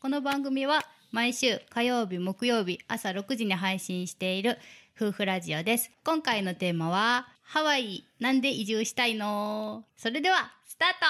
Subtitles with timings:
[0.00, 4.56] この番組は毎週火曜日木曜日朝6時に配信している
[4.96, 5.90] 夫婦ラジオです。
[6.04, 9.82] 今回のテーマはハワイなんで移住したいの？
[9.96, 11.06] それではスタート。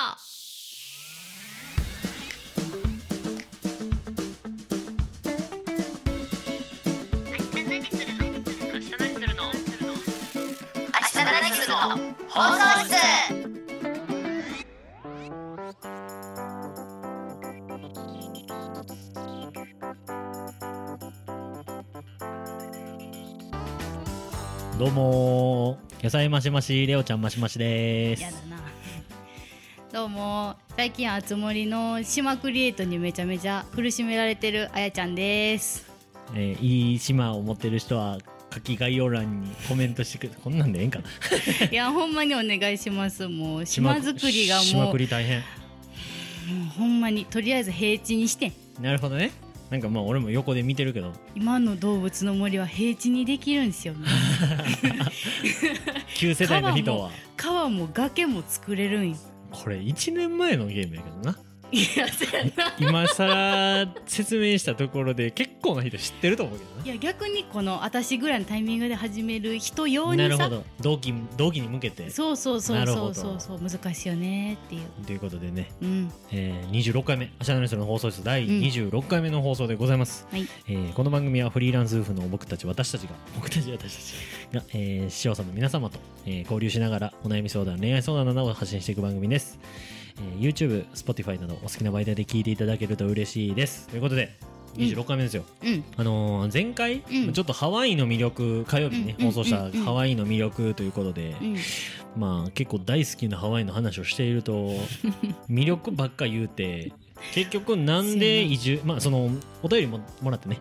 [7.36, 7.84] 明日何
[11.52, 11.78] するの？
[12.30, 13.27] 放送室。
[24.78, 26.04] どうもー。
[26.04, 28.22] 野菜マシマシレオちゃんマシマシです。
[28.22, 28.62] やだな。
[29.92, 35.90] どうも最近あつ森の島クリエイトにめちゃめちゃ苦しめられてるあやちゃんです。
[36.32, 38.18] えーいい島を持ってる人は
[38.54, 41.06] 書き概要欄にコメントしてくれこんなんでええんかな。
[41.72, 43.26] いやほんまにお願いします。
[43.26, 45.38] もう島作りが島もう作り大変。
[45.40, 45.44] も
[46.66, 48.52] うほんまにとりあえず平地にして。
[48.80, 49.32] なるほどね。
[49.70, 51.12] なんかまあ俺も横で見てるけど。
[51.34, 53.94] 今の動物の森は平地にできるんですよ。
[53.94, 54.06] ね
[56.14, 57.10] 旧世代の人は。
[57.36, 59.16] 川も崖も作れるんよ。
[59.50, 61.38] これ1年前のゲームやけどな
[61.70, 62.74] いやそうやな。
[62.78, 70.64] 今更説明したところで結構な人知ってると思うけどいや逆にこの私ぐらいのタイミングで始める人用にさななるほど。
[70.80, 72.10] 同期同期に向けて。
[72.10, 75.04] そうそうそうそうそうそう難しいよねっていう。
[75.06, 76.12] ということでね、うん。
[76.32, 80.46] えー、26回目「アシャナリストの放送室」第26回目の放送でございます、はい。
[80.68, 84.14] えーこの番組はフリーランス夫婦の僕たち私たちが僕たち私たち
[84.54, 89.58] が、えー、視聴者の皆様と、えー交流しながらお悩み相談恋愛相談などを発信していく番組です、
[90.20, 93.88] えー YouTube、Spotify などお好きな媒体で聞いていただけると嬉しいです。
[93.88, 94.36] ということで
[94.76, 95.84] 26回目ですよ、うん。
[95.96, 97.32] あのー前回、うん。
[97.32, 101.56] ちょっとハワイの魅力火曜日にね、うん放送したハワイの魅力ということで、うん。
[102.16, 104.74] まあ結構大好きなハワイの話をしていると
[105.50, 106.92] 魅力ばっか言うて
[107.34, 109.30] 結局なんで移住まあその
[109.62, 110.58] お便りももらってね、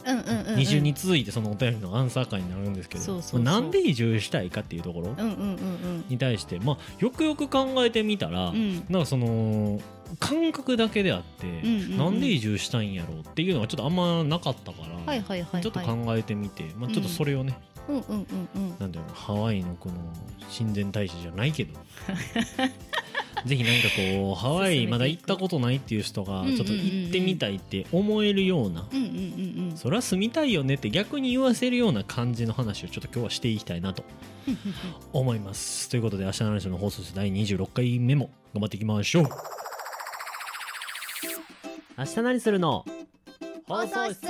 [0.55, 3.41] 二重に続いてそのお便りのアンサー会になるんですけどそうそうそう。
[3.41, 6.05] なんで移住したいかっていうところうんうんうんうん。
[6.09, 8.85] に対してまあよくよく考えてみたら、うん。
[8.89, 9.79] なんかその
[10.19, 11.47] 感覚だけであって、
[11.97, 15.61] なんで移住したいんやろうっていうのがちょっとあんまなかったから、はいはいはいはい。
[15.61, 17.59] ちょっと考えてみて、まあ、ちょっとそれをね、
[17.89, 18.75] うんうんうんうん。
[18.79, 19.95] なんだろうなハワイのこの
[20.49, 21.73] 親善大使じゃないけど。
[23.45, 29.77] ぜひなんかこうハワイまだ行ったことないっていう人がちょっと行ってみたいって思えるような、うんうんうんうん。
[29.77, 34.03] そりゃ住みたいよねって逆に言わせるような感じの話をちょっと今日はしていきたいなと。
[35.13, 35.89] 思います。
[35.89, 39.29] ということで、明日の話の放送室第26回目も頑張っていきましょう。
[41.97, 42.85] 明日何するの
[43.67, 44.21] 放送室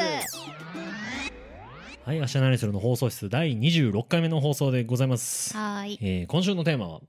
[2.07, 5.53] はい、明日何するの放送室第26回目の放送でございます。
[5.57, 5.99] はーい。
[6.01, 7.01] えー今週のテーマは、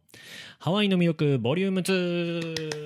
[0.59, 2.81] ハワイの魅力ボリューム2。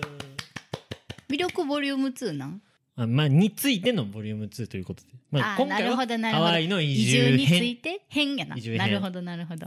[1.30, 2.60] 魅力ボリューム2なん？
[2.96, 5.08] あまあ、についてのボリューム2ということで。
[5.30, 6.46] まあ、あーなるほどなるほど。
[6.48, 7.76] ハワイの移移住住につい編。
[7.76, 8.56] て変やな。
[8.56, 9.66] なるほどなるほど。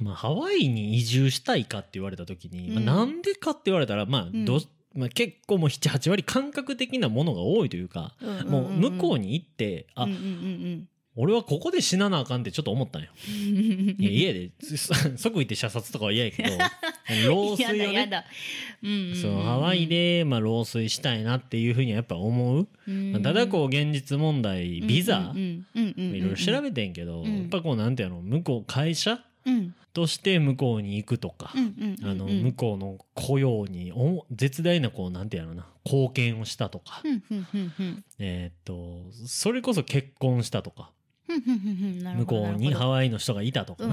[0.00, 2.84] まあ、ハワイに移住したいかって言われた時に、うん。
[2.84, 4.62] まあ、なんでかって言われたら、まあ、ど、うん。
[5.00, 8.14] まあ、結構もう7、8割感覚的なものが多いというか、
[8.46, 13.08] もう向こうに行って、あ、うんうんうん俺はここで死ななあかんってちょっと思ったんよ。
[13.28, 16.50] う んいや、家で、そ 即行って射殺とかは嫌やけど、
[17.28, 18.24] 老衰をね、やだ
[18.82, 19.16] うんうんうん。
[19.16, 22.68] そう、ハワイで、まあ、老衰したいなっていうふうにはやっぱ思う？
[22.88, 23.22] うん。
[23.22, 27.36] ただこう、現実問題、ビザ、いろいろ調べてんけど、うん。
[27.38, 29.20] やっぱこう、なんていうの、向こう、会社？
[29.46, 29.74] うん。
[29.92, 31.52] として向こうに行くとか、
[32.02, 37.00] あの、向こうの雇用にお絶大な、こう、なんていうのな、貢献をしたとか、
[38.18, 40.90] えーっと、それこそ結婚したとか、
[41.26, 43.84] 向こうにハワワイの人がいたとか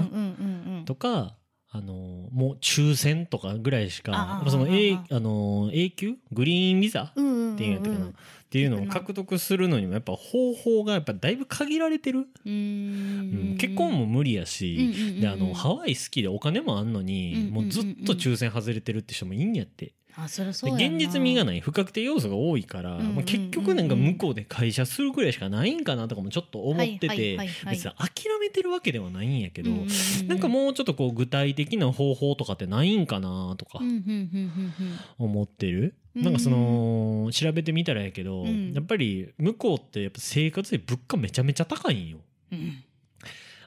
[0.84, 1.36] とか、
[1.74, 7.12] あの、もう抽選とかぐらいしか、その、ああの、永久グリーンビザ？
[7.16, 8.10] うんうんうんっていうんやかな、っ
[8.50, 12.20] ていうのを獲得するのにもやっぱ方法がやっぱだいぶ限られてる。
[12.20, 13.54] ううん。
[13.54, 19.94] ん結婚も無理やし、で、あの、ハワイ好きでお金もあんのに、もうずっと抽選外れてるって人もいいんやって。
[20.16, 20.96] あそそでうやな。
[20.96, 23.16] 現実味がない不確定要素が多いから、うんうんうんうん。
[23.16, 27.38] まあ結局なんか向こうで会社するぐらいしかないんかなとかもちょっと思ってはいて
[27.70, 38.74] 別に諦めてるわけではないんやけど、うんうんうんなんかもうちょっとこう具体的な方法とかってないんかなとかうんうんうんうん思ってる、うんなんかその調べてみたらやけど、うん。
[38.74, 42.18] やっぱり向こうってやっぱ生活で物価めちゃめちゃ高いんよ。
[42.52, 42.84] うん。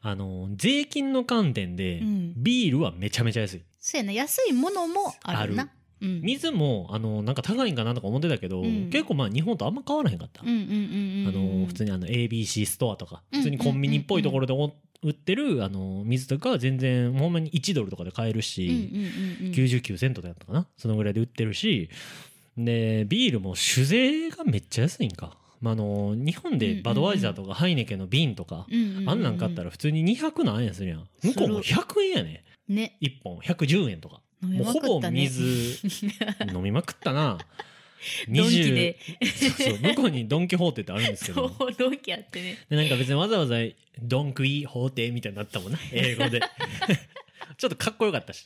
[0.02, 2.34] あの税金の観点で、うん。
[2.38, 3.64] ビールはめちゃめちゃ安い。
[3.80, 5.70] そうやな安いものもあるあな
[6.02, 6.22] うん。
[6.22, 8.90] 水もあのなんか高いんかなとか思ってたけど、うん。
[8.90, 10.42] 結構まあ日本とあんま変わらへんかった。
[10.42, 19.54] あの普通にあの ABC ストアとかうん普通にコンビニっぽいところでお売ってるあの水とかは全然ほんまに1ドルとかで買えるうんし、うんうんうん。
[19.54, 21.90] 99セントだったかなそのぐらいで売ってるし。
[22.58, 25.38] でビールも酒税がめっちゃ安いんか。
[25.62, 28.68] まあ、あの日本でバドワイザーとかハイネケンの瓶とか、
[29.08, 31.08] あんなん買ったら普通に200何円するやん。
[31.24, 32.44] 向こうも100円やね。
[32.68, 32.98] ね。
[33.02, 33.38] 1本。
[33.40, 35.80] 110円とか飲みもうほぼ水
[36.54, 37.38] 飲みまくったな。
[38.30, 38.98] ドンキで。
[39.22, 42.58] そうそう向こうにドン・キホーテってあるんですけそどうドンキあってね。
[42.70, 43.56] でなんか別にわざわざ
[44.02, 46.42] ドンクイホーテみたいになったもんな 英語で。
[47.58, 48.46] ちょっとかっこよかったし。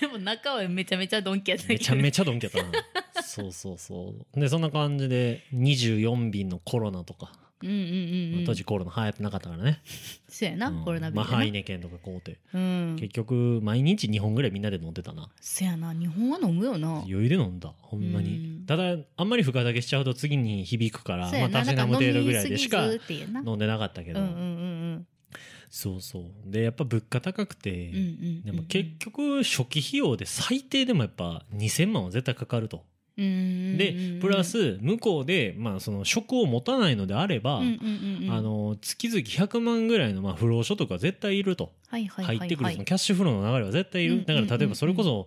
[0.00, 3.22] でも中はめちゃめちゃドンキやっためちゃめちゃドンキやったな。
[3.22, 4.40] そうそうそう。
[4.40, 7.32] でそんな感じで24便のコロナとか、
[7.62, 8.44] うんうんうんうん。
[8.44, 9.80] 当時コロナ流行ってなかったからね、
[10.28, 10.84] そうやな、うん。
[10.84, 12.96] コロナビまあハイネケンとか買うて、うん。
[12.98, 15.28] 結局毎日2本ぐらいみんなで飲んでたな。
[15.40, 16.88] そうやな日本は飲むよな。
[16.98, 18.66] 余裕で飲んだほんまに、うん。
[18.66, 23.50] ただあんまり深酒しちゃうと次に響くからそうやなまあたしなむ程度ぐらいでしかなん飲みすぎずっていうな。
[23.50, 24.36] 飲んでなかったけど、うんうんう
[24.96, 25.06] ん
[25.70, 26.24] そうそう。
[26.46, 32.84] でやっぱ物価高くて、うんうんうんでも結局初期費用で最低でもやっぱ2000万は絶対かかると。
[33.16, 37.60] でプラス向こうで、まあ、その職を持たないのであれば、
[38.80, 45.26] 月々100万ぐらいのまあ不労所得が絶対いると入ってくるそのキャッシュフローの流れは絶対いうんるだから例えばそれこそ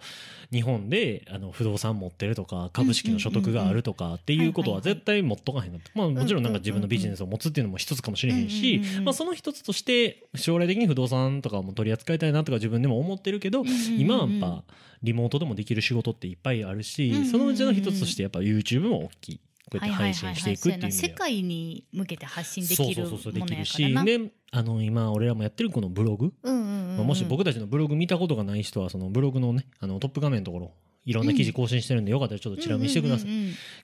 [0.51, 5.91] 日本であの不動産持ってるとか株式の所得があるとかっていうことは絶対持っとかへんなと。
[5.93, 13.63] まあもちろんなんか自分のビジネスを持つっていうのも一つかもしれへんしまあその一つとして将来的に不動産とかも取り扱いたいなとか自分でも思ってるけど
[13.97, 14.63] 今はやっぱ
[15.03, 26.33] リモートでもできる仕事っていっぱいあるし、そのうちの一つとしてやっぱ YouTube も大きいこうやって配信していくっていう世界に向けて発信できるもそうそうそうでのやかきるしらなであの今俺らもやってるこのブログ、
[27.03, 30.71] もし僕たちのブログ見たことがない人はそのブログのねあのトップ画面のところ
[31.03, 33.29] いろんな記事更新してるんで、よかったらちょっとチラ見してください、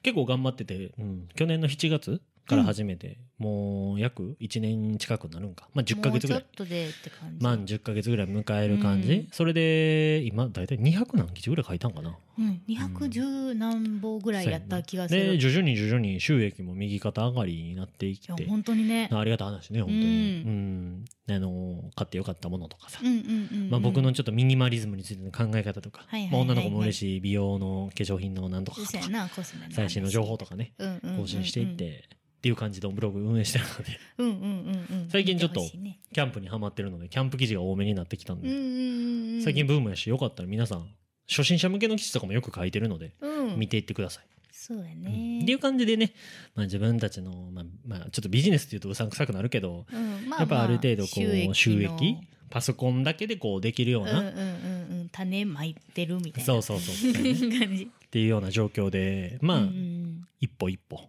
[0.04, 5.68] 結構頑張ってて、うん、去年の7月から始めて、もう約1年近くなるんか。
[5.74, 6.44] まあ10ヶ月ぐらい。
[6.44, 7.44] もうちょっとでって感じ。
[7.44, 9.28] 満10ヶ月ぐらい迎える感じ、うん。
[9.32, 12.18] それで今大体200何記事ぐらい書いたんかな。
[12.36, 15.22] うん、210何本ぐらいやった気がする。
[15.34, 18.46] で徐々に徐々に収益も右肩上がりになっていって。
[18.46, 19.10] 本当にね。
[19.12, 21.06] ありがたい話ね本当に、ううん。
[21.30, 23.70] あの買ってよかったものとかさ、うんうんうんうん。
[23.70, 29.30] まあ、僕のちょっとミニマリズムについての考え方とか、まあ、女の子も嬉しい美容の化粧品のなんとかとか。
[29.72, 30.74] 最新の情報とかね。
[30.78, 31.22] うんうんうんうん。
[31.22, 32.10] 更新していって、
[32.44, 35.10] っていう感じのブログ運営してるのでうんうんうんうん。
[35.10, 39.42] 最近ちょっとキャンプにハマってるのでキャンプ記事が多めになってきたんで、うんうんうんうん。
[39.44, 40.90] 最近ブームやしよかったら皆さん
[41.30, 44.26] 初心者向けの記事とかもよく書いてるので、うん見ていってください。
[44.52, 45.40] そうやうんね。
[45.44, 46.12] っていう感じでね、
[46.54, 52.18] まあ、自分たちの、まあまあ、ちょっとビジネスっていうとうさんくさくなるけど、うんまやっぱある程度こう収の益
[52.50, 56.46] パソコンだけでこうできるような、うんうんうんうん種まいてるみたいな。
[56.46, 57.84] そうそうそう 感じ。
[57.84, 60.03] っていうような状況でまあ、うんうん
[60.44, 61.00] 一歩一歩。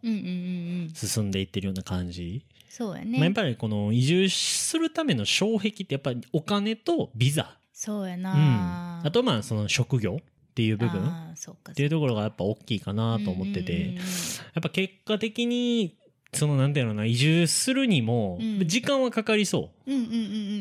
[0.94, 3.34] 進んでいってるような感じ、そうやまあ、やっね。
[3.34, 9.02] ぱりこの移住するための障壁ってやっぱりお金とビザ、そうやうん、な。
[9.04, 11.02] あとまあその職業っていう部分。
[11.02, 14.00] っていうところがやっぱ大きいかなと思ってて、や
[14.60, 15.96] っぱ結果的に
[16.32, 18.68] そのなんていうのかな移住するにもうん。
[18.68, 19.92] 時間はかかりそう。
[19.92, 20.10] うんうん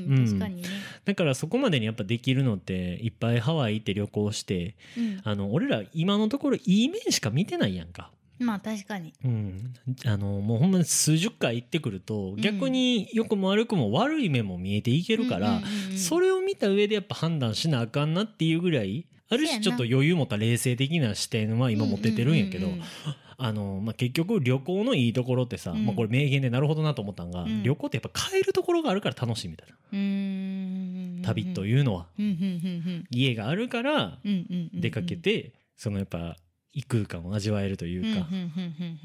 [0.10, 0.18] うん。
[0.20, 0.26] うん。
[0.28, 0.68] 確かにね。
[1.06, 5.22] だからそこまでにやっぱできるのっていっぱいハワイ行って旅行してうん。
[5.24, 8.12] あの俺ら今のところいい面しか見てないやんか。
[8.40, 9.14] まあ確かに。
[9.24, 9.74] うん、
[10.06, 12.36] あのもうほんまに数十回行ってくるとん。
[12.38, 15.62] 逆に良くも悪くも悪い面も見えていけるから、
[15.96, 22.70] それを見た上でやっぱ判断しなあかんなっていうぐらいある種ちょっと余裕持った冷静的な視点は今持ってってるんやけど、
[23.38, 25.86] あのまあ、結局旅行のいいところってさ、うん。
[25.86, 27.64] まあ、これ名言でなるほどなと思ったんが、うん。
[27.64, 32.08] 旅行ってやっぱ帰るところがあるから楽しいみたいな、旅というのは。
[33.10, 34.20] 家があるから
[34.74, 36.38] 出かけて、そのやっぱ
[36.74, 38.28] 異空間を味わえるというか、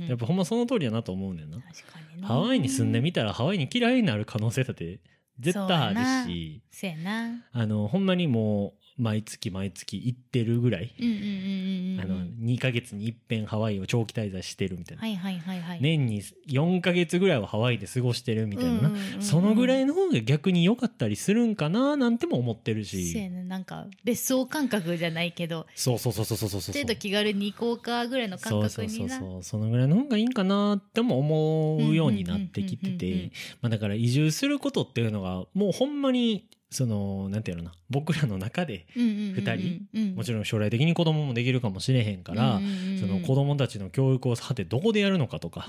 [0.09, 1.59] やっぱほんまその通りやなと思うねんな。
[1.59, 2.27] 確かにね。
[2.27, 5.01] ハワイに住んでみたらハワイに嫌いになる可能性だって
[5.39, 5.91] 絶対あ
[6.25, 6.63] るし。
[6.71, 7.45] そうやな。
[7.53, 15.79] あのほんまにもう毎月毎月行ってるぐらい、あの2ヶ月に一遍ハワイを長期滞在してるみたいな、はいはいはいはい。
[15.81, 18.91] 年に4ヶ月ぐらいはハワイで過ごしてるみたいな
[19.21, 25.67] そのぐらいの方が逆に良かったりするんかななんても思ってるそうやしねなんか別荘感覚じゃないけど。
[25.77, 26.75] そうそうそうそうそうそうそう。
[26.75, 33.31] 程度気軽に行こうかぐらいの感そうそうそうそうそのぐらいの方がいいんかなっても思うようになってきてて。
[33.63, 37.75] まあだから移住することっていうのがもうほんまにそのなんていうのかな。
[37.89, 39.57] 僕らの中で二二
[39.91, 42.61] 人もちろろん将来的に子供もできるかもしれへんから、
[43.01, 45.69] その子供たちの教育をさてどこでやるのかとか、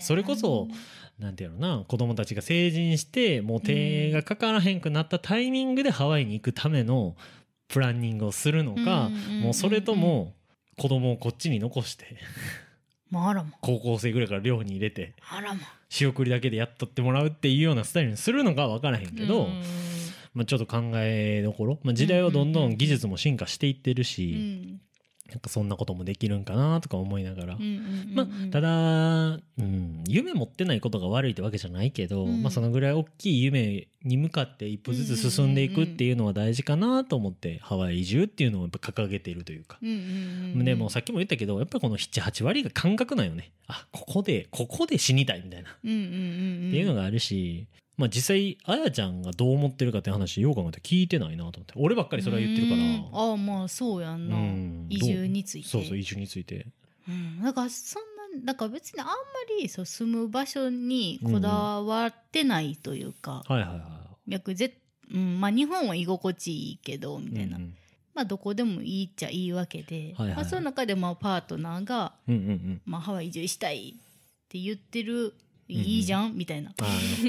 [0.00, 0.66] それこそ
[1.18, 7.14] なんていうのな子供たちが成人してもう手がかからへんくなったタイミングでハワイに行くための
[7.68, 10.34] プランニングをするのか、うんうんうんうんもうそれとも
[10.78, 12.16] 子供をこっちに残して
[13.10, 13.50] まああらま。
[13.60, 15.60] 高校生ぐらいから寮に入れてあらま。
[15.88, 19.62] 仕送りだけでやっとってもらうっていうようなスタイルにするのかは分からへんけど、うん
[20.34, 24.80] まあ、ちょっと考えどころ、まあ、時代はどんどん技術も進化していってるし、うん。
[25.32, 27.58] なんかそんなこともできるんかなとか思いながら、
[28.12, 32.42] まあ、ただ、うん、夢持ってないことが悪いってわけじゃないけど、うん。
[32.42, 39.78] まあ、そのぐらい大きい夢に向かって一歩ずつ進んでいくっていうのは大事かなと思ってハワイ移住っていうのをやっぱ掲げているというか。
[39.80, 43.52] でもさっきも言ったけどやっぱりこの78割が感覚なんよね。
[43.68, 51.74] あここでここで死にたいみたいな、っていうのがあるし、まあ、実際あやちゃんがどう思ってるかって話よう考えて聞いてないなと思って。
[51.76, 52.80] 俺ばっかりそれは言ってるから。
[52.80, 53.08] うん。
[53.12, 54.86] ああまあそうやんな、うん。
[54.88, 55.68] 移住について。
[55.68, 56.66] そうそう移住について。
[57.08, 59.12] うん、だからそんなだから別にあんま
[59.60, 63.82] りそう住む場所にこだわってないというか、はいはいは
[64.26, 64.78] 逆ぜ、
[65.12, 67.74] うん、まあ日本は居心地いいけどみいたいな、うん
[68.14, 70.36] まあどこでもいいっちゃいいわけで、はいはい。
[70.36, 72.82] まあ、その中でまあパートナーが、うんうんうん。
[72.84, 75.34] まあ、ハワイ移住したいって言ってる、
[75.68, 76.34] いいじゃん？
[76.34, 76.72] みたいな。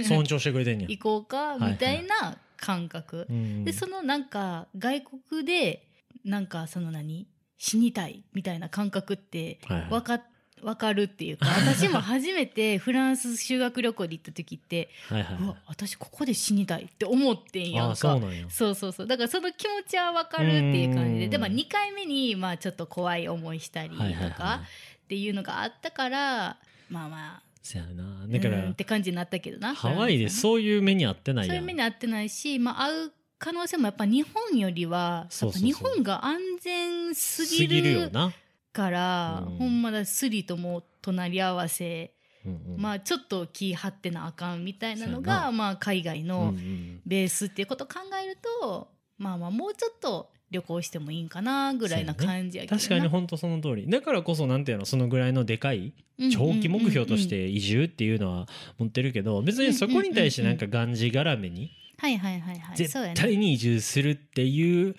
[0.08, 0.88] 尊重してくれてんや。
[0.90, 1.56] 行こうか？
[1.56, 5.88] いはいみたいな感覚、うんでそのなんか外国で
[6.24, 7.28] なんかその何？
[7.58, 8.24] 死にたい？
[8.34, 9.92] みたいな感覚ってはいはい。
[9.92, 10.22] わか
[10.62, 18.14] わかるっていうか私も初めて フランス修学旅行で行った時ってはいはいうわ私ここで死にたいって思ってんやあんか。
[18.14, 24.62] あそうそうそうだからその気持ちはわかるっていう感じうんででも2回目にまあちょっと怖い思いしたりとはいはいはいか
[25.04, 26.58] っていうのがあったから
[26.90, 28.28] まあまあそやな。
[28.28, 31.56] だから、うんって感じになったけどなハワイでうそういう目に遭ってないやん。
[31.56, 35.70] そういう目に遭ってないし、まあ、会う可能性もやっぱ日本よりはそうそうそう。
[35.70, 38.32] やっぱ日本が安全すすぎぎるよるな、
[38.74, 39.58] から、うん。
[39.58, 42.14] ほんまだスリとも隣り合わせ、
[42.46, 42.82] うんうん。
[42.82, 47.02] まあちょっと気張ってなあかんみたいなのがまあ海外うんうのん。
[47.06, 52.80] ベースっていうことを考えると、まあまあもうちょっと旅行してもいいんかなぐらいな感じやけどな。
[52.80, 53.90] 確かに本当その通り。
[53.90, 55.94] だからこそなんていうのそのぐらいのでかい
[56.32, 62.78] 長期目標とし、て移住っていうのは持ってるけど別にそこに対してなんかがんじがらめにはいはいはいはい。
[62.78, 64.96] 絶対に移住するっていう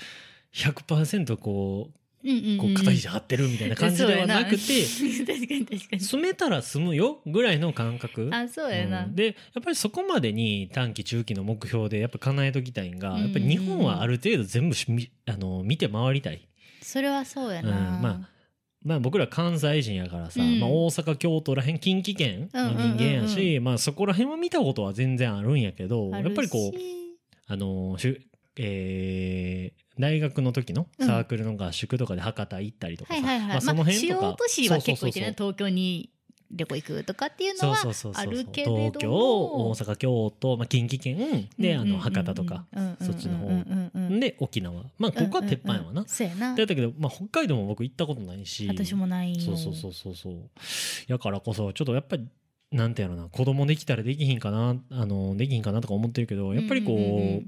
[0.53, 1.99] 100%こう
[2.59, 4.57] こう肩肘張ってるみたいな感じではなくて
[5.27, 6.01] 確かに確かに。
[6.01, 8.31] 住めたら住むよぐらいの感覚。
[8.33, 9.15] あそうやな、うん。
[9.15, 16.49] でやっぱりそこまでに短期中期の目標でやっぱ叶えときたいんが、やっぱり日本はある程度全部しみあの見て回りたい、
[16.81, 18.03] それはそうやな、うん。
[18.03, 18.29] ま
[18.83, 20.61] まあ、僕ら関西人やからさ、うん。
[20.61, 26.73] まあ、大阪京都らへん近畿圏の人間やし、まあ、そこら辺は見たことは全然あるんやけどやっぱりこう
[27.47, 28.21] あのしゅ
[28.57, 35.35] えー大学の時のサークルの合宿とかで博多行ったりとかさ、はいはいはい、まあ、その辺とか、まあ、主要都市は結構行ってね。
[35.37, 36.11] 東京に
[36.51, 38.79] 旅行行くとかっていうのはそうそうそうあるけれども。
[38.79, 42.65] 東京大阪京都、まあ、近畿圏で、あの博多とか、
[43.01, 43.49] そっちの方。
[43.49, 44.85] 方で沖縄。
[44.99, 46.55] まあここは鉄板やわな、そうやな。
[46.55, 48.69] だったけど、まあ、北海道も僕行ったことないし。
[48.69, 49.35] 私もない。
[49.35, 50.35] よそうそうそうそうそう。
[51.09, 52.29] やからこそちょっとやっぱり
[52.71, 53.29] なんていうのな。
[53.29, 57.43] 子供できたらできひんかなあのできひんかなとか思ってるけどやっぱりこう,、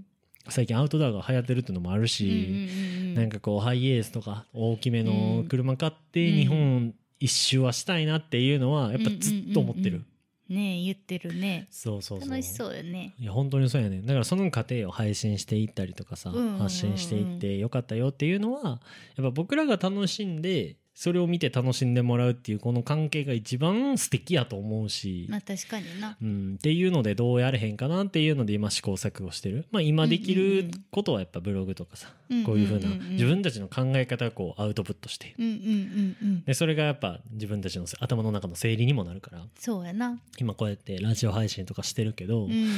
[0.49, 2.69] 最近アウトドアが流行ってるっていうのもあるし、
[3.15, 6.35] なんかこうハイエースとか大きめの車買ってうん。
[6.37, 10.05] 日本一周はしたいなっていうのはやっぱずっと思ってる、
[10.49, 11.67] ねえ言ってるね。
[11.71, 12.31] そうそうそう。
[12.31, 13.15] 楽しそうよね。
[13.19, 18.81] いや本当にそうやねだからその過程を配信していったりとかさ、発信していってよかったよっていうのは
[19.17, 26.17] やっぱ僕らが楽しんでそれを見て楽しんでもらうっていうこの関係が一番素敵やと思うし、まあ確かにな。
[26.23, 32.09] うん、っていうのでどうやれへんかなっていうので今試行錯誤してる、まあ、今できることはやっぱブログとかさ、
[32.47, 35.35] こういうふうな自分たちの考え方をこうアウトプットして。
[35.39, 36.45] うんうんうんうん。
[36.45, 39.43] でそれがやっぱ自分たちの頭の中の整理にもなるから。
[39.59, 40.19] そうやな。
[40.39, 42.71] 今こうやってラジオ配信とかしてるけど、うん。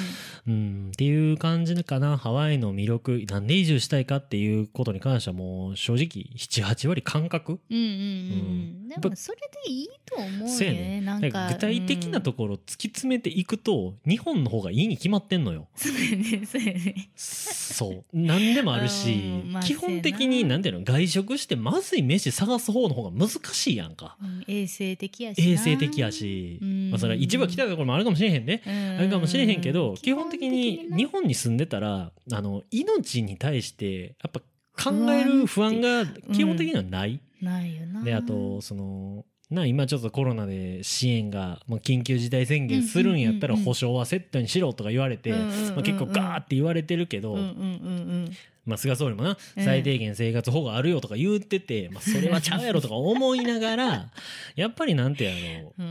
[0.48, 2.18] うん、っていう感じかな。
[2.18, 8.86] ハワイの魅力なんで移住したいかっていうことに関してはもう正直78割感覚うんうんうんううん。
[8.86, 8.88] ん。
[8.88, 11.00] でもそれでいいと思うよねね。
[11.02, 11.48] なんか。
[11.52, 15.68] 具体的なところを突き詰めていくと、日本の方がいいに決まってんのよ。
[15.76, 17.10] そうやねそうやね。
[17.16, 18.04] そう。
[18.12, 19.12] 何でもあるし、
[19.44, 20.58] うんまあ基本的にな。
[20.58, 24.16] んていうの外食してまずい飯探す方の方が難しいやんか。
[24.22, 25.52] うん衛生的やしな。
[25.52, 26.90] 衛生的やし、うん。
[26.90, 28.62] まあ、それは一部は来たところもあるかもしれへんね。
[28.66, 34.40] ああるかもしれへんけど、基本的に日本に住んでたらあの命に対してやっぱ
[34.82, 37.20] 考える不安が基本的にはない。
[37.42, 38.02] ないよな。
[38.02, 45.74] であとそのな今ちょっとコロナで支援が、まあ、緊急事態宣言するんやったらうんうんうんうん保証はセットにしろとか言われて、うんうんうんうん。
[45.74, 48.30] まあ、結構ガーって言われてるけど、うんうんうん
[48.68, 54.10] まあ、菅総理もなうん最低限生活保護あるよとか言ってて、 まあ、それはちゃうやろとか思いながら
[54.54, 55.32] やっぱりなんてや
[55.62, 55.82] ろう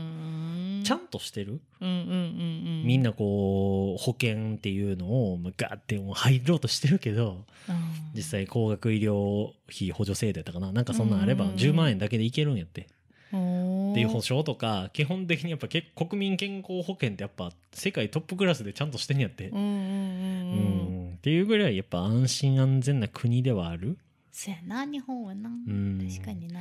[0.84, 1.60] ちゃんとしてる？
[1.80, 7.76] みんなこう保険っていうのをまあガーってもう入ろうとしてるけどうん
[8.14, 10.72] 実際高額医療費補助制度やったかな？
[10.72, 12.86] なんかそんなんあればうん10万円だけでいけるんやって。
[13.30, 19.58] っていう保証とか基本的にやっぱ結国民健康保険ってやっぱ世界トップクラスでちゃんとしてんやってうん
[21.18, 23.98] っていうぐらいやっぱ安心安全な国ではある。
[24.30, 25.98] そうやな日本はな、ん。
[26.10, 26.60] 確かにな。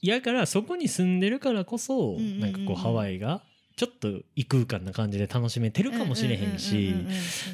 [0.00, 3.42] やからそこに住んでるからこそ、うんうんなんかこうハワイが
[3.76, 6.94] ちょっと異空間な感じで楽しめてるかもしれへんし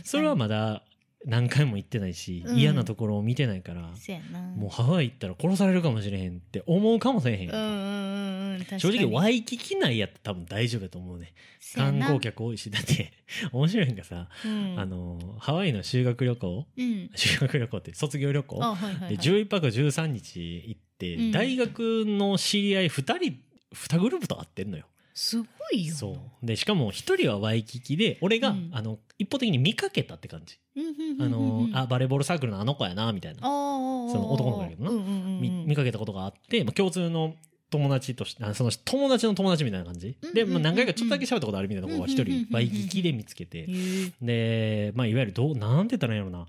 [0.04, 0.82] それはまだ
[1.24, 2.56] 何回も行ってないし、うん。
[2.56, 4.40] 嫌なところを見てないから、そうやな。
[4.40, 11.32] もうハワイ行ったら殺されるかもしれへんって思うかもしれへんやんか、うんうんうんうん正直ワイキキ内やったら多分大丈夫だと思うね。
[11.74, 13.12] 観光客多いしだって
[13.52, 14.78] 面白いんがさ、うん。
[14.78, 17.10] あのハワイの修学旅行うん。
[17.14, 19.16] 修学旅行って卒業旅行、あはいはいはい。
[19.16, 21.32] で11泊13日行って、うん。
[21.32, 23.38] 大学の知り合い2人
[23.74, 24.86] 2グループと会ってんのよ
[25.18, 25.94] すごいよ。
[25.96, 26.46] そう。
[26.46, 28.70] でしかも1人はワイキキで俺が、うん。
[28.72, 30.60] あの一方的に見かけたって感じ、
[31.20, 34.90] あのうんあバレーボールサークルのあの子やなみたいな、その男の子だけどな。
[34.90, 35.40] うんうんうんうん。
[35.40, 37.34] み見かけたことがあって、まあ、共通の
[37.70, 43.66] 友達としてあその友達の友達みたいな感じ、で、まあ、何回かちょっとだけ喋ったことあるみたいな子が一人ワイキキで見つけて、
[44.22, 46.46] で、まあ、いわゆるどうなんて言ったらいいんやろな、お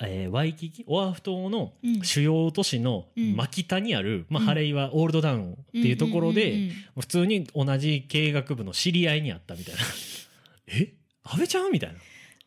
[0.00, 2.02] えーワイキキオアフ島のうん。
[2.02, 3.36] 主要都市のうん。
[3.36, 9.80] 真北にある、まあ、うんハレイはオールドタウンっていうところで、普通に同じ経営学部の知り合いにあったみたいな。
[10.68, 10.92] え？
[11.22, 11.72] 安倍ちゃん？
[11.72, 11.94] みたい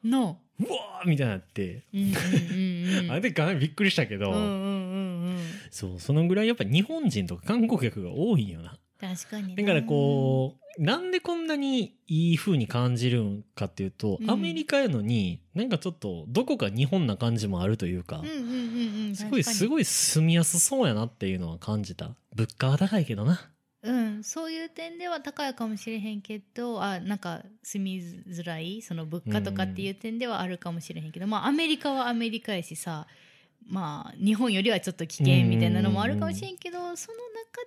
[0.04, 0.18] な。
[0.20, 0.40] の。
[0.60, 3.12] うわーみたいになって、うんうんうんうん。
[3.12, 5.38] あれでかなりびっくりしたけど、うんうんうんうん
[5.70, 8.76] そうそのぐらいやっぱ日本人とか観光客が多いんよな。
[9.00, 14.30] 確かにだからこうなんでこんなにいい風に感じるんかっていうと、うん。
[14.30, 22.12] アメリカやのになんかちょっとどこか日本な感じもあるというか、うんうんうんうんすごいすいごい住みやすそうやなっていうのは感じた。
[22.36, 23.40] 物価は高いけどな。
[23.84, 33.08] うんそういう点では高いかもしれへんけどあなんか住みづらいその物価とかっていう点ではあるかもしれへんけど、まあアメリカはアメリカやしさ
[33.66, 37.02] まあ日本よりはちょっと危険みたいなのもあるかもしれんけど、その中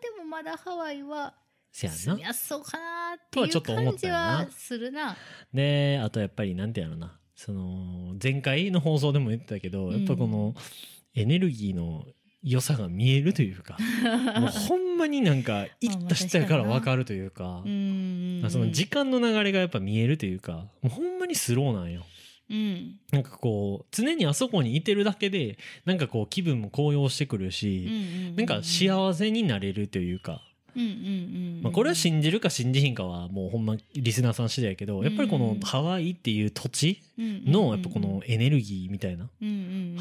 [0.02, 1.34] でもまだハワイは
[1.72, 2.26] せやんな。
[2.26, 5.16] やすそうかなってとはいちょっと思う感じはするな。
[5.52, 7.18] であとやっぱりなんてやろな。
[7.34, 9.92] その前回の放送でも言ってたけど、うん。
[9.92, 10.54] やっぱこの
[11.14, 12.04] エネルギーの
[12.42, 13.76] 良さが見えるというか
[14.40, 21.92] もうほんまになんか行った人やから分かるというか、うんその時間の流れがやっぱ見えるというかもうほんまにスローなん。
[21.92, 22.04] よ。
[22.48, 22.98] うん。
[23.12, 30.42] なんかこう常にあそこにいてるだけでなんかこう気分も高揚してくるし、なんか幸せになれるというか、
[31.62, 39.28] まあ、これは信じるか信じひんかはもうほんまリスナーさん次第やけどやっぱりこのハワイっていう土地のやっぱこのエネルギーみたいな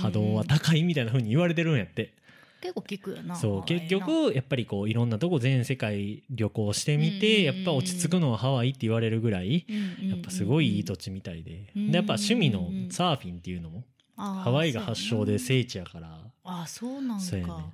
[0.01, 2.13] 波動は高いみたいな風に言われてるんやって。
[2.61, 9.65] 結構聞くよなそう結局やっぱりこういろんなとこ全世界旅行してみてやっぱ落ち着くのはハワイって言われるぐらい
[10.01, 11.71] やっぱすごいいい土地みたいで。
[11.75, 13.83] うんでやっぱ趣味のサーフィンっていうのも
[14.17, 16.19] ハハワイが発祥で聖地やから。
[16.43, 17.69] あそうなんそうやねか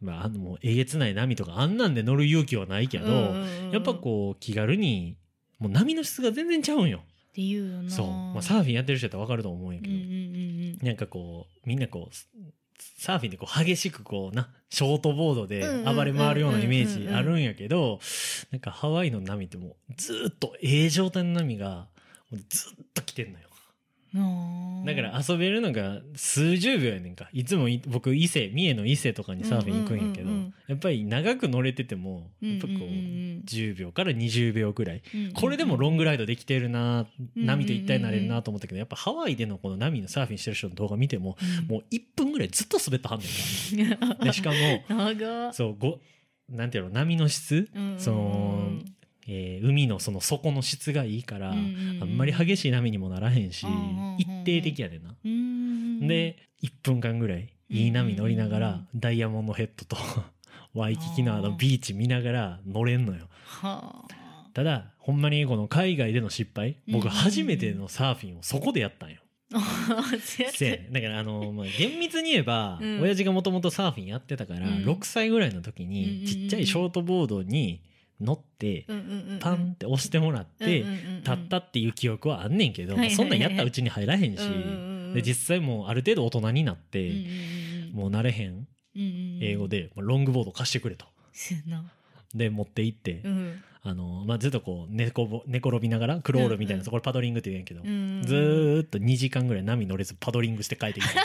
[0.00, 3.06] まああのもうえげつない波とかあんなんで乗る勇気はないけど
[3.72, 5.16] やっぱこう気軽に
[5.58, 7.02] もう波の質が全然ちゃうんよ。
[7.30, 8.06] っていうよなそう。
[8.06, 9.94] まあサーフィンやってる人やったら分かると思うんやけど。
[9.94, 12.14] うんうんうんなんかこうみんなこう
[12.96, 18.00] サーフィンでこう激しくこうなショートボードでうんうんうん暴れ回るようなイメージあるんやけど
[18.50, 21.88] なんかハワイの波ってもうずーっとええ状態の波が
[22.30, 23.44] ずっと来てんのよ。
[23.44, 23.49] うん
[24.12, 27.28] だから遊べるのが数十秒やねんか。
[27.32, 30.30] いつもい僕伊勢三重の伊勢とかにサーフィン行くんやけど
[30.68, 32.82] やっぱり長く乗れててもやっぱこううん。
[32.82, 35.02] うんうんうん10秒から20秒ぐらい。
[35.34, 41.36] これでもロングライドできてるなうん波と一体になれるなと思ったけどやっぱハワイでのこの波のサーフィンしてる人の動画見ても
[41.68, 43.96] もう1分ぐらいずっと滑ってはんねん。
[43.96, 44.56] か でしかも
[45.52, 46.00] そうご
[46.48, 47.68] なんていうの波の質？
[47.96, 48.72] その、
[49.28, 52.02] えー海のその底の質がいいから、うんうんうん。
[52.02, 54.16] あんまり激しい波にもならへんし、うんうんうんうん。
[54.18, 55.14] 一定的やでな。
[55.24, 59.96] うんで1分間ぐらいいい波乗りながら、ダイヤモンドヘッドと
[60.74, 63.28] ワイキキのあのビーチ見ながら乗れんのよ。
[63.44, 64.04] は
[64.52, 69.20] ただほんまにこの海外での失敗僕初めてのサーフィンをそこでやったんよ。
[70.52, 73.00] せだからあの、まあ、厳密に言えば、うん。
[73.00, 74.84] 親父がもともとサーフィンやってたから、うん。
[74.84, 77.80] 6歳ぐらいの時にちっちゃいショートボードに
[78.20, 78.86] 乗って、
[79.40, 80.84] パンって押してもらって、
[81.20, 84.40] 立ったっていう記憶はあんねんけど、そんなんやったらうちに入らへんし、
[85.14, 87.12] で実際もうある程度大人になって、
[87.92, 91.06] もう慣れへん英語で、まあロングボード貸してくれと。
[92.34, 93.62] で持って行って、うん。
[93.82, 96.84] あのまあ、ずっとこう寝こぼ寝転びながらクロールみたいな、うんうん。
[96.84, 101.22] そこでパドリングって言うんやけど、うんずーっと2時間ぐらい波乗れずパドリングして帰ってきた。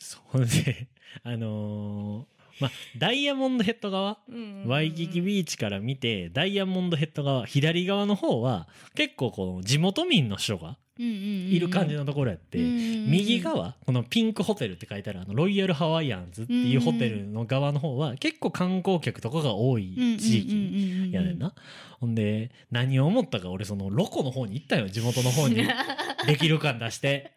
[0.00, 0.88] そんで
[1.22, 4.18] あのーまあダイヤモンドヘッド側
[4.66, 21.54] ワイキキビーチから見てダイヤモンドヘッド側左側の方は結構この地元民の人がいいる感じのところやって、右側このピンクホテルって書いてあるあのロイヤルハワイアンズっていうホテルの側の方は結構観光客とかが多い地域やねんな。
[22.00, 25.56] ほんで何を思ったか俺そのロコの方に行ったよ地元の方に。
[26.26, 27.32] できる感出して。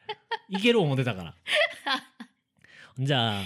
[0.50, 1.36] 行ける思ってたから。
[3.00, 3.42] じゃあ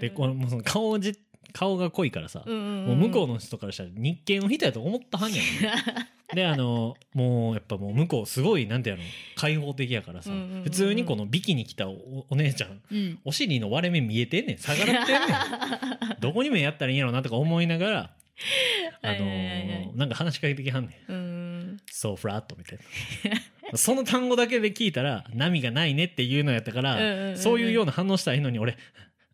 [0.00, 1.18] でこのもうその顔じ
[1.52, 5.44] 顔が濃いからさ、うんうんうん、もう向こうの人からしたら日系の人やと思ったはんやん
[6.34, 9.02] であのもうやっぱもう向こうすごいなんてやろ
[9.36, 10.62] 開放的やからさ、うんうんうんうん。
[10.64, 13.18] 普通にこのビキに来たおお姉ちゃんうん。
[13.24, 14.58] お尻の割れ目見えてんねん。
[14.58, 16.18] 下がらってんねん。
[16.20, 18.10] どこに目やったらいいんやろうなとか思いながら
[19.02, 19.90] あのはいはいはいはい。
[19.94, 21.12] なんか話しかけてきはんねん。
[21.12, 21.76] うん。
[21.90, 22.78] そうフラットみたい
[23.72, 27.38] なその単語だけで聞いたら波がないねっていうのやったから、うんうんうんうん。
[27.38, 28.76] そういうような反応したらいいのに俺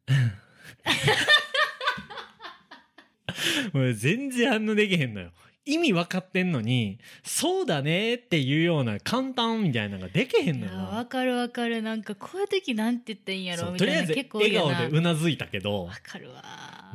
[3.72, 5.30] もう全然反応できへんのよ。
[5.64, 10.72] 意味分かってんのにそうだねっていうような簡単みたいなのができへんのよ。
[10.76, 11.82] わかるわかる。
[11.82, 16.42] なんかこういう時なんて言ったらいいんやろみたいなとりあえず結構笑顔でうなずいたけどわかるわ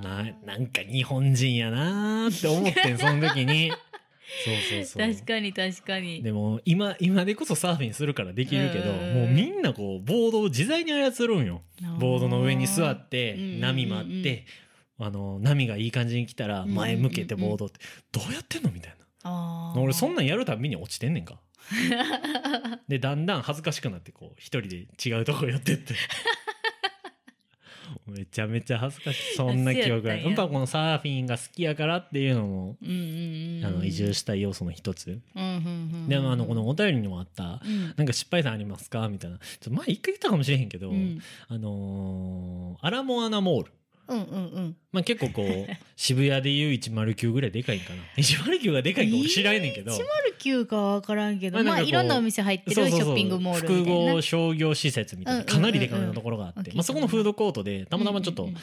[0.03, 3.71] ななんか日本人やなーって思ってんその時に
[4.43, 5.13] そうそうそう。
[5.13, 6.21] 確かに確かに。
[6.21, 9.13] でも今今でこそサーフィンするからできるけど、うん。
[9.13, 11.61] もうみんなこうボードを自在に操るんよ。
[11.99, 14.45] ボードの上に座ってうん波待って、
[14.99, 17.79] あの波がいい感じに来たら前向けてボードって、
[18.11, 21.39] どうやってんのみたいあな俺そんななんやるたびに落ちてんねんか。
[22.87, 25.93] でだんだん恥ずかしくなってこう一人で違うとこ寄ってって
[28.07, 29.35] めちゃめちゃ恥ずかしい。
[29.35, 35.51] そんな記憶が やっぱこのサーフィンが好きやからっていうのも、うんうんうんあの移住したい要素の一つ、うんうん
[36.03, 36.09] うん。
[36.09, 37.93] でもあのこのお便りにもあったうん。
[37.95, 39.07] なんか失敗談ありますか？
[39.09, 39.37] みたいな。
[39.37, 41.19] ちょっと前一回言ったかもしれへんけど、うん。
[41.47, 43.71] あのーアラモアナモール。
[44.07, 44.75] うんうんうん。
[44.91, 48.01] まあ結構こう、 渋谷でいう109ぐらいでかいんかな。
[48.17, 49.91] 109がでかいんか俺知らんねんけど。
[50.41, 51.55] 109かは分からんけど。
[51.55, 54.13] まあまあいろんなお店入ってるショッピングモールみた複いな。
[54.13, 55.61] 合商業施設みたいな、うんうんうんうん。
[55.61, 58.57] かなりでかめのところがあって、うんまあそこのフードコートで、たまたまちょっと、うんうん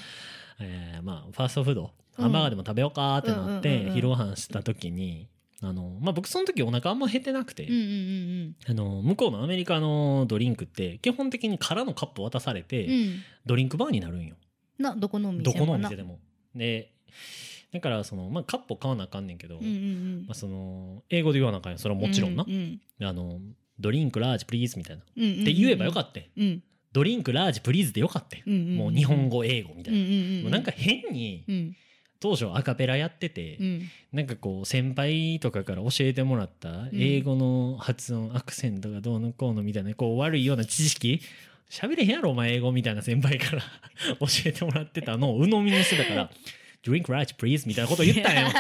[0.60, 3.94] えーまあファーストフード、ハンバーガーでも食べようかってなっうんうんうんてう、ん。
[3.94, 5.26] 昼ご飯した時に、
[5.60, 13.22] あの、まあ僕その時お腹あんま減ってなくて、うんうんうんあの、向こうのアメリカのドリンクって、基本的に空のカップ渡されて、うんうん。
[13.46, 14.36] ドリンクバーになるんよ。
[14.78, 16.18] などこのお店どこのお店でも。
[16.54, 16.92] で、
[17.72, 21.78] だからその、まあ、カップを買わなあかんねんけど、うんうんうんまあ、その、英語で言わなあかんよ。
[21.78, 22.44] それはもちろんな。
[22.46, 23.40] うんうんあの、
[23.80, 25.02] ドリンクラージプリーズみたいな。
[25.16, 30.00] うんうんうんって言えばよかったんうんドリンクラージプリーズでよかったんうんうんもう日本語、英語みたいな。
[30.00, 31.76] うんうんうんもうなんか変に、うん
[32.20, 33.82] 当初アカペラやってて、うん
[34.12, 41.20] なんかこう先輩とかから教えてもらった英語の発音、アクセントがどうのこうのみたいなこう悪いような知識
[41.70, 43.62] 喋れへんやろお前英語みたいな先輩から。
[44.20, 46.30] 教えてもらってたのを鵜呑みにしてたから
[46.84, 48.48] 「Drink right please」みたいなこと言ったんよ。
[48.50, 48.52] っ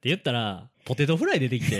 [0.00, 1.78] て言ったらポテトフライ出てきて。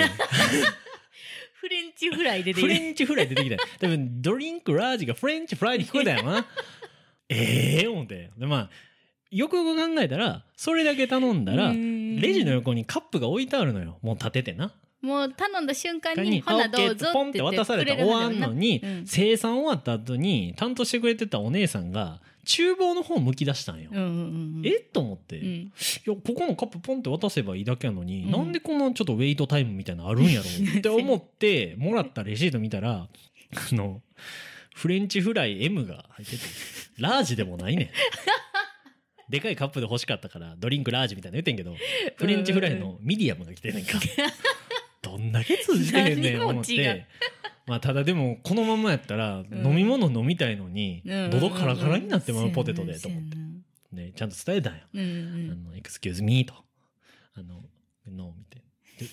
[1.55, 2.75] フレンチフライで出フて。
[2.75, 6.47] レンチフライ出てきた多分ドリンクラージがフレンチフライに聞こえたよな。
[7.29, 8.31] ええ思って。
[8.37, 8.71] でまあ
[9.31, 12.21] よくよく考えたらそれだけ頼んだらうん。
[12.21, 13.99] レジの横にカップが置いてあるのよ。
[14.03, 14.73] もう立ててな。
[15.03, 19.07] もう頼んだ瞬間にに「ほなどうぞ」ポンって渡されたら終わんのに、うん。
[19.07, 23.91] 生産終わった後に担当してくれてたお姉さんが厨房の方向き出したんよ。
[23.93, 24.13] うんうんう
[24.61, 24.71] んえ？
[24.81, 25.73] と思って、いうん。
[26.07, 28.31] やここのカップポンって渡せばいいだけやのに、うん。
[28.31, 33.09] なんでこんなちょっとウェイトタイムみたいなのあるんやろって 思ってもらったレシート見たら
[33.71, 34.01] あの
[34.75, 36.43] フレンチフライ M が入ってて
[36.99, 37.91] ラージでもないねん。
[39.29, 41.75] でかいカップで欲しかったからドリンクラージみたいなの言ってんけど
[42.17, 43.99] フレンチフライのミディアムが来てんねんか。
[45.11, 47.07] どんだけ通じてへんねん思って。
[47.67, 53.43] まあただでもこのままやったらん飲み物飲みたいのにうん喉カラカラになってまうポテトでと思ってな
[53.93, 54.81] ねちゃんと伝えたんよ。
[54.95, 56.55] うんうんあの、excuse me と。
[57.35, 57.63] あの、
[58.07, 58.67] no みたいな。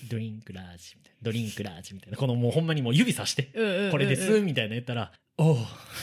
[0.08, 1.18] ドドリンクラージみたいな。
[1.22, 2.16] ドリンクラージみたいな。
[2.16, 3.50] このもうほんまにもう指さして、
[3.90, 5.56] これですみたいな言ったら、おう。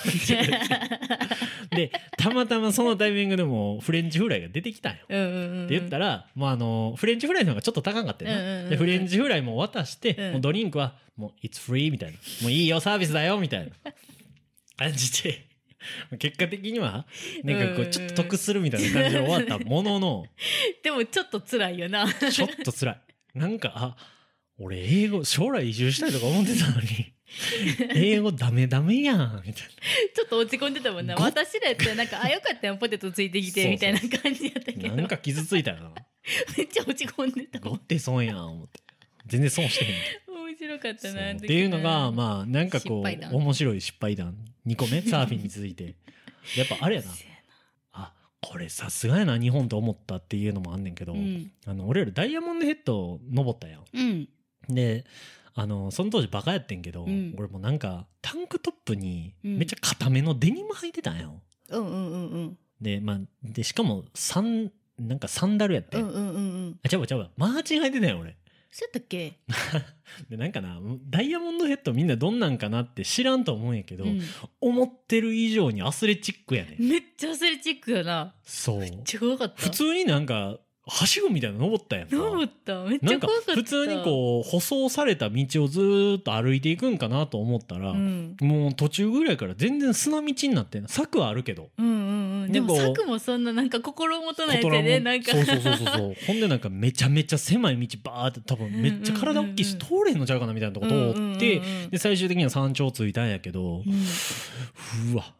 [1.71, 4.99] で、たまたまそのタイミングでもフレンチフライが出てきたんよ。
[5.09, 8.31] うんうんうんって言ったら、もうあの、フレンチフライの方がちょっと高かったよ。
[8.31, 10.31] うんうんうんで、フレンチフライも渡して、うん。
[10.33, 12.17] もうドリンクは、もう、it's free みたいな。
[12.41, 13.71] もういいよ、サービスだよ、みたいな。
[14.77, 15.45] 感じで、
[16.17, 17.05] 結果的には、
[17.43, 20.25] なんかこう、ちょっと得するみたいな感じで終わったものの、
[20.83, 22.11] でもちょっと辛いよな。
[22.11, 23.01] ちょっと辛い。
[23.35, 23.95] なんか、あ、
[24.57, 27.13] 俺英語、将来移住したいとか思ってたのに、
[27.95, 29.63] 英語ダメダメやん、みたい
[30.13, 34.89] ちょっと落ち込んでたもんなご私らやったらなんかあよかったよポテトついてきてみたいな感じやったけな。
[34.89, 35.93] どなんか傷ついたよな。
[36.57, 38.79] めっちゃ落ち込んでたもんごって損やん、思って。
[39.27, 39.91] 全然損してへん。
[40.51, 44.37] 面白かったなっていうのが、まあ、なんかこう、面白い失敗談。
[44.67, 45.95] 2個目、 サーフィンに続いて。
[46.57, 47.07] やっぱあれやな。
[47.93, 53.85] あ、これさすがやな、日本と思ったっていうのもあんねんけど、うんあの、俺らダイヤモンドヘッド登ったやん。
[53.93, 54.29] うん
[54.69, 55.05] で、
[55.53, 57.35] あの、その当時バカやってんけど、うん。
[57.37, 59.57] 俺もなんか、タンクトップにうん。
[59.57, 61.41] めっちゃ固めのデニム履いてたんよ。
[61.69, 62.57] うんうんうんうん。
[62.79, 65.97] で、まあ、で、しかも、サン、なんかサンダルやって。
[65.97, 66.79] うんうんうんうん。
[66.83, 67.29] あ、ちゃうわちゃうわ。
[67.37, 68.37] マーチン履いてたんよ、俺。
[68.73, 69.37] そうやったっけ、
[70.29, 74.21] でなんかなダイヤモンドヘッドみんなどんなんかなって知らんと思うんやけど、うん。
[74.61, 78.33] 思ってる以上にアスレチックやねめっちゃアスレチックやな。
[78.43, 78.79] そう。
[78.79, 79.61] めっちゃ怖かった。
[79.61, 80.57] 普通になんか
[80.93, 82.15] はしごみたいなの登ったやんか。
[82.17, 82.83] 登った。
[82.83, 83.53] めっちゃ怖かった。
[83.53, 91.69] 普通にこう舗装された道をずーっと歩いていくんかなと思ったら、うん、もう途中ぐらいから全然砂道になってん柵はあるけど。
[91.77, 91.93] うんうん。
[92.43, 95.31] うんでも柵もそんななんか心もとないやつやコトラもねなんか。
[95.31, 105.13] そうそうそうそう ほんでなんかめちゃめちゃ狭い道バーって多分めっちゃ体大きいし通れんのちゃうかなみたいなとこ通って、で最終的には山頂着いたんやけど、うん。
[105.13, 105.33] うわ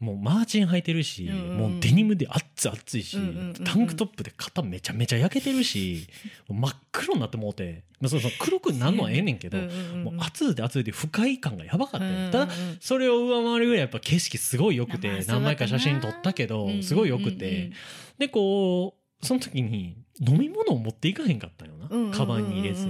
[0.00, 1.56] もうマーチン履いてるし、うんうん。
[1.58, 3.54] もうデニムで熱々熱いし、うんうんうんうん。
[3.54, 6.06] タンクトップで肩めちゃめちゃ焼けてるし
[6.48, 17.70] 真っ黒になってもうて、まあ、そうそう黒くなんのはええねんけど、うんうもう熱いで熱いで不快感がやばかったよ、うんただそれを上回るぐらいやっぱ景色すごい良くて、何枚か写真撮ったけど、すごい良くて、
[18.18, 22.88] でこうその時に飲み物を持っていかへんかったよな、うんうんカバンに入れず、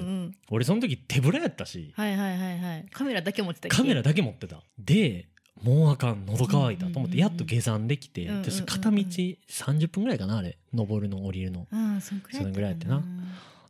[0.50, 1.92] 俺その時手ぶらやったし。
[1.94, 2.86] はいはいはいはい。
[2.92, 4.62] カメラだけ持ってたカメラだけ持ってた。
[4.78, 5.28] で
[5.62, 8.26] もうあかん喉乾いたと思ってやっと下山できて、
[8.66, 10.56] 片道30分ぐらいかなあれ。
[10.72, 11.66] 登るの降りるの。
[11.70, 13.02] うんそのぐらいやってな。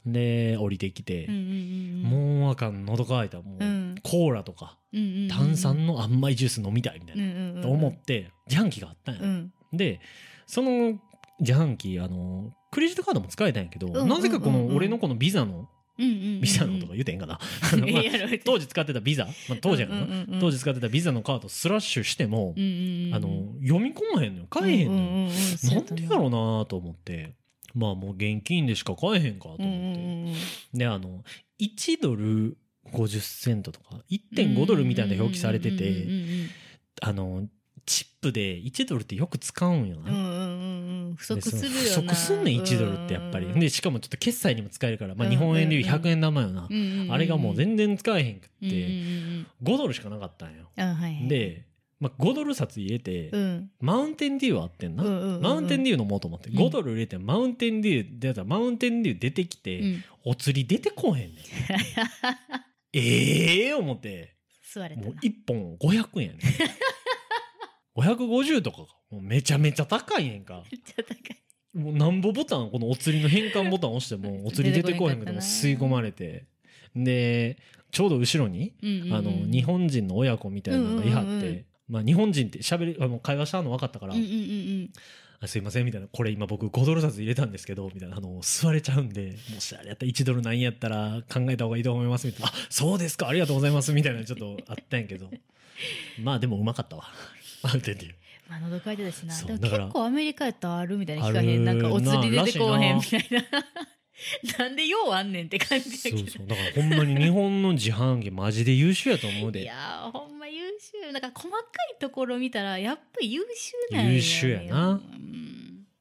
[0.06, 2.02] で降りてきてうん、うんうん
[2.40, 3.94] もうあかん喉乾いたもう、うん。
[4.02, 9.52] コーラとかうんうんうん炭酸の甘いジュース飲みたいみたいな、うんうんうんと思って自販機があったんや、うん。
[9.72, 10.00] で
[10.46, 10.98] その
[11.40, 14.08] 自販機あのクレジットカードも使えたんやけど、うんうんうんうん。
[14.10, 15.68] なぜかこの俺のこのビザの
[16.00, 17.38] ビザのとか言うてへんかな、
[18.44, 20.40] 当時使ってたビザ、まあ、当時やからな、うんうんうんうん。
[20.40, 23.28] 当時使ってたビザのカードスラッシュしても、うんうんうんあの
[23.62, 24.46] 読み込まへんのよ。
[24.48, 25.30] 買えへんのよ、
[25.74, 27.34] なんでやろうなと思って。
[27.74, 30.34] まあもう現金でしか買えへんかと思って、うんうんうん
[30.74, 31.22] であの
[31.60, 32.56] 1ドル
[32.92, 36.48] 50セントとか1.5ドルみたいな表記されてうんてうん。
[37.02, 37.48] あの
[37.86, 41.82] チップで1ドルってよく使うんよな、うんうんうん不足するよな。
[41.82, 46.68] 不足すんねん1ドルってやっぱり、でしかもちょっと決済にも使えるから、まあ、うん日本円でいう100円玉よな、
[47.12, 48.76] あれがもう全然使えへんくって、うんうんう
[49.38, 50.70] ん5ドルしかなかったんよ、
[51.28, 51.66] で、
[52.00, 53.70] まあ、5ドル札入れて、うん。
[53.78, 56.48] マウンテンデューあってんな、マウンテンデュー飲もうと思って。
[56.48, 56.56] うん。
[56.56, 60.04] 5ドル入れてマウンテンデュー出たらマウンテンデュー出てきて、うん。
[60.24, 61.36] お釣り出てこうへんねん。
[62.98, 64.34] ええ思って。
[64.72, 65.08] 座れたな。
[65.08, 66.40] もう1本500円やねん
[67.96, 70.62] 550とかがもうめちゃめちゃ高いねんか。
[70.70, 71.78] めっちゃ高い。
[71.78, 76.46] もうなんぼボタンこのお釣りの変換ボタン押してもお釣り出てこうへんけども吸い込まれて。
[76.94, 77.56] で
[77.92, 79.14] ちょうど後ろに、うんうんうん。
[79.14, 81.64] あの日本人の親子みたいなのがいはって、うんうんうんうん。
[81.88, 84.90] まあ、日本人ってしゃべりあの会話したの分かったから、うんうんうん
[85.42, 92.48] あすいませんみたいなこれ今僕5ドル札入れたんですけどみたいなあの座れちゃうんでもしあれやったら1ドルないんやったら考えた方がいいと思いますみたいな。
[92.48, 95.30] あそうですかありがとうございますみたいなちょっとあったんやけど。
[96.22, 97.04] まあでもうまかったわ
[97.62, 98.06] ある程度
[98.48, 99.36] まあ喉かいてたしな。
[99.36, 101.72] でも結構アメリカやったらあるみたいに聞かへんな。
[101.74, 103.44] んかお釣り出てこうへんみらたいな。
[104.58, 106.26] なんでようあんねんって感じそやけど。
[106.26, 111.12] うそうだからほんまに日本の自販機マジで優秀やと思ういでやーほんま優秀。
[111.12, 111.58] なんか細か
[111.96, 113.42] いところ見たらやっぱり優
[113.90, 114.12] 秀なんよ。
[114.12, 114.88] 優秀やな。
[114.90, 115.49] うん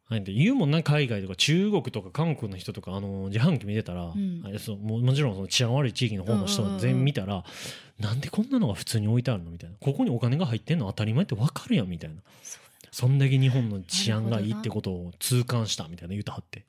[0.10, 0.24] はい。
[0.24, 4.42] で言うもんな海外とか中国とか韓国の人とかあの自販機見てたら、ん。
[4.44, 6.82] あれそうももちろんその治安悪い地域の方の人うんうんうんうん。
[6.82, 7.44] 全員見たら、
[8.00, 9.76] なんでこんなのが普通に置いてあるのみたいな。
[9.80, 10.88] ここにお金が入ってんの？
[10.88, 12.16] 当たり前って分かるやんみたいな。
[12.92, 16.66] そんだけ日本の治安がいいってことを痛感したみたいな言うたはって。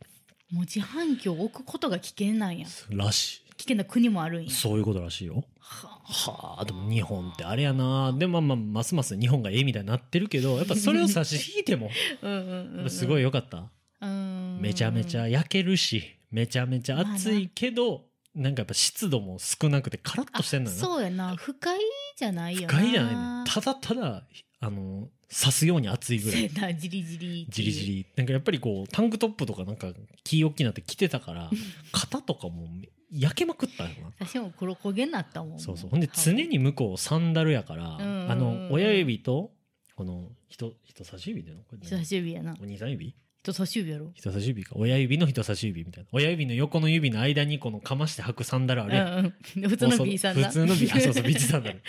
[0.52, 2.66] もう自販機を置くことが危険なんや。
[2.90, 4.52] らし危険な国もあるんいや。
[4.52, 5.44] そういうことらしいよ。
[5.60, 8.12] ははあでも日本ってあれやな。
[8.12, 11.90] でもまあまあますます日本がええみたいになってるけどやっぱそれを差し引いても
[12.90, 13.70] すごい良かった。
[14.00, 14.58] うん。
[14.60, 20.82] めちゃめちゃ焼けるしめちゃめちゃ暑いけど、なんかやっぱ湿度も少なくてカラッとしてんのよな。
[20.82, 21.36] そうやな。
[21.36, 21.78] 不快
[22.16, 22.68] じゃないよな。
[22.68, 24.22] 不快じゃないねただただ
[24.60, 26.50] あの刺すように暑いぐらい。
[26.54, 28.06] なじりじりじりじり。
[28.16, 29.92] なんかやっぱりこうタンクトップとかなんか
[30.22, 31.50] 気大きなって着てたから
[31.92, 32.68] 肩とかも
[33.12, 34.26] 焼けまくったよな。
[34.26, 35.90] 私も黒焦げになったもんそうそう。
[35.90, 39.50] ほんで常に向こうサンダルやから、あの親指と
[39.96, 42.54] この人人差し指での人差し指やな。
[42.60, 43.14] お兄さん指？
[43.42, 44.10] 人差し指やろ。
[44.14, 44.74] 人差し指か。
[44.76, 46.08] 親指の人差し指みたいな。
[46.12, 49.70] 親指の横の指の間にこのかまして履くサンダルあれ、うんうん。
[49.70, 51.82] 普通の B さんだ普通の B あそうそう ビーチサンダル。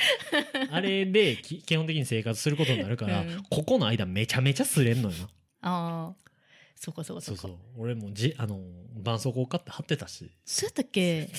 [0.71, 3.43] あれでき基本的に生活することになるから、うん。
[3.49, 5.23] ここの間めちゃめちゃ擦れんのよな。
[5.63, 6.30] ああ
[6.83, 7.37] そうかそうかそか。
[7.37, 7.83] そううそう。
[7.83, 8.59] 俺もじあの
[8.97, 10.31] 絆創膏買って貼ってたし。
[10.43, 11.29] そうやったっけ？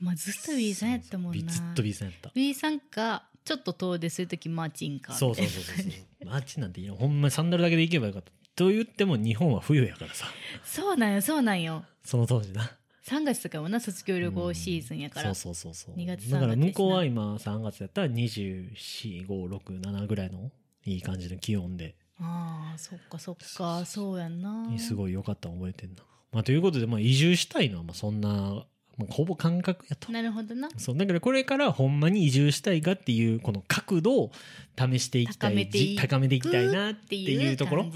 [0.00, 1.52] まあずっと B さんやったもんな。
[1.52, 2.30] ずっと B さんやった。
[2.32, 5.82] B さんかちょっと遠出するときマーチンかそうそうそうそうそ
[6.22, 6.26] う。
[6.26, 6.94] マーチなんていいの。
[6.94, 8.30] ほんまにサンダルだけで行けばよかった。
[8.54, 10.26] と言っても日本は冬やからさ。
[10.62, 11.84] そうなんよそうなんよ。
[12.04, 12.70] その当時な。
[13.04, 15.96] 3月とかもな卒業旅行シーズンやから、そうそうそうそう。
[15.96, 20.52] 2月だから3月向こうは今3月やったら24567ぐらいの
[20.84, 23.84] いい感じの気温でああそっかそっか。
[23.84, 24.66] そうやんな。
[24.78, 26.02] すごい良かったの覚えてんな。
[26.30, 28.66] まあ、ということで、まあ、移住したいのはまあそんなも
[29.00, 30.12] うほぼ感覚やと。
[30.12, 30.68] なるほどな。
[30.76, 34.32] そうだからこれからほんまに移住したいかっていうこの角度を
[34.78, 37.86] 試していきたい高めていじ高めていきたいなっていいううところ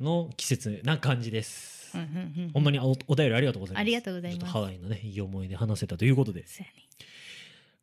[0.00, 3.80] の季節な感じです、うんうんうん、ほんまにおお便りありがとうございます。
[3.80, 4.40] ありがとうございます。
[4.40, 6.40] ちょっとハワイのねいい思い出話せたということで。
[6.40, 6.46] ね。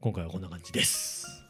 [0.01, 1.48] 今回はこんな感じです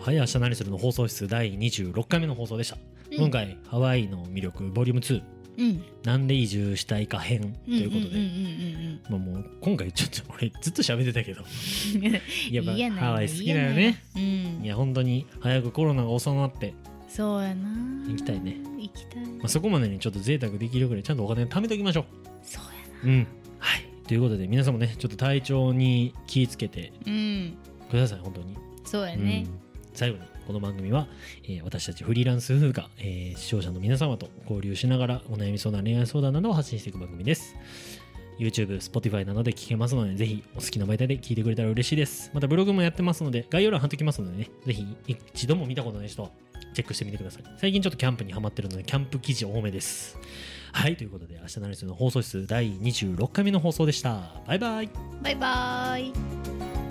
[0.00, 0.78] はい明日何するの？
[0.78, 2.78] 放送室第26回目の放送でした、
[3.10, 3.18] うん。
[3.18, 5.22] 今回ハワイの魅力ボリューム2
[5.58, 5.84] うん。
[6.04, 11.42] なんで移住したいか編ということで、うんうんまあもう今回ちょっと俺ずっと喋ってたけど。
[12.50, 14.02] やっぱハワイ好きだよね。
[14.16, 14.64] いいやないうん。
[14.64, 16.72] いや本当に早くコロナが収まって、
[17.06, 17.68] そうやな。
[18.08, 18.56] 行きたいね。
[18.78, 22.06] 行きたい、まあ、そこまでにちょっと贅沢できるぐらいちゃんとお金貯めておきましょ
[22.42, 22.70] そうや
[23.04, 23.26] ううん。
[23.58, 23.82] はい。
[24.06, 27.54] ということで皆さんもねちょっと体調に気をつけてなうん。
[27.90, 28.56] ください本当に。
[28.84, 29.69] そうやね、うん
[30.00, 31.06] 最後にこの番組は、
[31.44, 37.54] えー私たちフリーランス夫婦が、えー視聴者の皆様と交流しながらお悩み相談恋愛相談などを発信していく番組です。
[38.38, 42.30] YouTube、Spotify などで聞けますのでぜひお好きな媒体で聞いてくれたら嬉しいです。
[42.32, 44.86] またブログもやってますので概要欄貼っときますのでねぜひ
[45.34, 46.30] 一度も見たことない人は
[46.72, 47.42] チェックしてみてください。
[47.58, 50.16] 最近ちょっとキャンプにハマってるのでキャンプ記事多めです。
[50.72, 54.22] はいということで明日のニュースの放送室第26回目の放送でした。
[54.46, 54.88] バイバイ。
[55.22, 56.89] バイバイ。